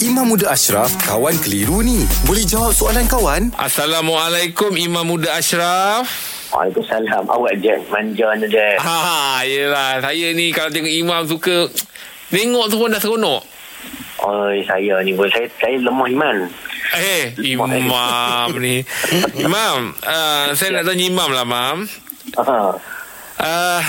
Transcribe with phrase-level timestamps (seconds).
[0.00, 2.08] Imam Muda Ashraf, kawan keliru ni.
[2.24, 3.52] Boleh jawab soalan kawan?
[3.60, 6.08] Assalamualaikum Imam Muda Ashraf.
[6.56, 7.28] Waalaikumsalam.
[7.28, 8.68] Awak je manja ni je.
[8.80, 10.00] Ha, yelah.
[10.00, 11.68] Saya ni kalau tengok Imam suka
[12.32, 13.44] tengok tu pun dah seronok.
[14.24, 16.36] Oi, saya ni pun saya saya lemah iman.
[16.96, 17.68] Eh, Imam
[18.56, 18.80] ni.
[19.44, 21.84] Imam, uh, saya nak tanya Imam lah, Mam.
[22.40, 22.56] Ha.
[23.36, 23.80] Uh,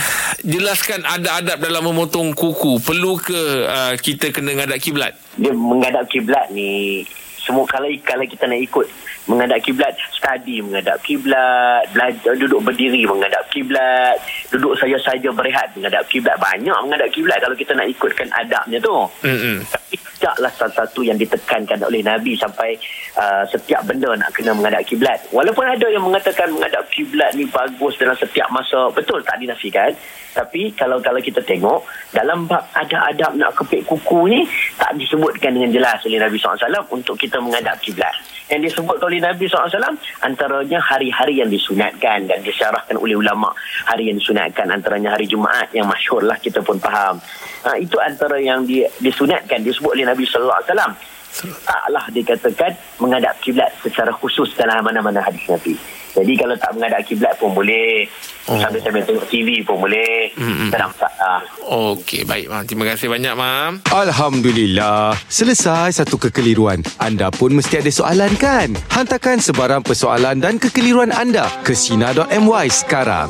[0.44, 2.82] jelaskan adab-adab dalam memotong kuku.
[2.82, 5.14] Perlu ke uh, kita kena ngadap kiblat?
[5.38, 7.02] Dia menghadap kiblat ni
[7.42, 8.86] semua kalau kalau kita nak ikut
[9.26, 14.18] menghadap kiblat, study menghadap kiblat, belajar duduk berdiri menghadap kiblat,
[14.50, 16.38] duduk saja-saja berehat menghadap kiblat.
[16.38, 18.94] Banyak menghadap kiblat kalau kita nak ikutkan adabnya tu.
[19.66, 22.78] Tapi tidaklah salah satu yang ditekankan oleh Nabi sampai
[23.18, 25.18] uh, setiap benda nak kena menghadap kiblat.
[25.34, 29.90] Walaupun ada yang mengatakan menghadap kiblat ni bagus dalam setiap masa, betul tak dinafikan.
[30.32, 34.46] Tapi kalau kalau kita tengok dalam bab ada adab nak kepit kuku ni
[34.82, 38.18] tak disebutkan dengan jelas oleh Nabi SAW untuk kita menghadap kiblat.
[38.50, 39.78] Yang disebut oleh Nabi SAW
[40.26, 43.54] antaranya hari-hari yang disunatkan dan disyarahkan oleh ulama.
[43.86, 47.22] Hari yang disunatkan antaranya hari Jumaat yang masyhur lah kita pun faham.
[47.62, 50.66] Ha, itu antara yang di, disunatkan disebut oleh Nabi SAW.
[51.64, 55.78] Taklah dikatakan menghadap kiblat secara khusus dalam mana-mana hadis Nabi.
[56.12, 58.10] Jadi kalau tak menghadap kiblat pun boleh.
[58.50, 58.58] Oh.
[58.58, 60.34] Sambil-sambil tengok TV pun boleh.
[60.34, 60.70] Mm-mm.
[60.74, 61.40] Tak ada masalah.
[61.70, 62.64] Okey, baik, Mam.
[62.66, 63.72] Terima kasih banyak, Mam.
[63.94, 65.14] Alhamdulillah.
[65.30, 66.82] Selesai satu kekeliruan.
[66.98, 68.74] Anda pun mesti ada soalan kan?
[68.90, 73.30] Hantarkan sebarang persoalan dan kekeliruan anda ke Sina.my sekarang.